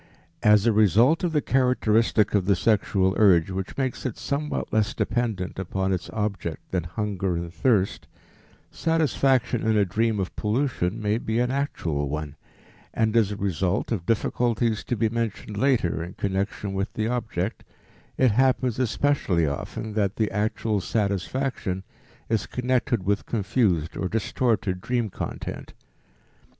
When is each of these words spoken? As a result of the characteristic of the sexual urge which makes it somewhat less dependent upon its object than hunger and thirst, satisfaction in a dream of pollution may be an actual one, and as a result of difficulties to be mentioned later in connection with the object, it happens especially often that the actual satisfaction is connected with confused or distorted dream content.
As 0.41 0.65
a 0.65 0.73
result 0.73 1.23
of 1.23 1.31
the 1.31 1.43
characteristic 1.43 2.33
of 2.33 2.45
the 2.45 2.55
sexual 2.55 3.13
urge 3.19 3.51
which 3.51 3.77
makes 3.77 4.03
it 4.03 4.17
somewhat 4.17 4.73
less 4.73 4.95
dependent 4.95 5.59
upon 5.59 5.93
its 5.93 6.09
object 6.09 6.71
than 6.71 6.85
hunger 6.85 7.35
and 7.37 7.53
thirst, 7.53 8.07
satisfaction 8.71 9.61
in 9.61 9.77
a 9.77 9.85
dream 9.85 10.19
of 10.19 10.35
pollution 10.35 10.99
may 10.99 11.19
be 11.19 11.37
an 11.37 11.51
actual 11.51 12.09
one, 12.09 12.35
and 12.95 13.15
as 13.15 13.31
a 13.31 13.35
result 13.35 13.91
of 13.91 14.07
difficulties 14.07 14.83
to 14.85 14.95
be 14.97 15.07
mentioned 15.07 15.55
later 15.55 16.03
in 16.03 16.13
connection 16.15 16.73
with 16.73 16.91
the 16.93 17.07
object, 17.07 17.63
it 18.17 18.31
happens 18.31 18.79
especially 18.79 19.45
often 19.45 19.93
that 19.93 20.15
the 20.15 20.31
actual 20.31 20.81
satisfaction 20.81 21.83
is 22.27 22.47
connected 22.47 23.03
with 23.05 23.27
confused 23.27 23.95
or 23.95 24.09
distorted 24.09 24.81
dream 24.81 25.11
content. 25.11 25.73